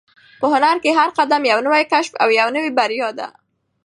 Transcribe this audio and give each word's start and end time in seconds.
په 0.39 0.45
هنر 0.53 0.75
کې 0.83 0.91
هر 0.99 1.09
قدم 1.17 1.41
یو 1.51 1.59
نوی 1.67 1.83
کشف 1.91 2.13
او 2.23 2.29
یوه 2.39 2.51
نوې 2.55 2.71
بریا 2.77 3.09
ده. 3.19 3.27